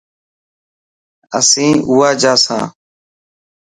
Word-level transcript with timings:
اسين 1.37 1.77
اواجا 1.89 2.33
سان. 2.43 2.63